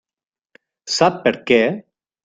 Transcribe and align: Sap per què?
Sap 0.95 1.23
per 1.29 1.35
què? 1.53 1.63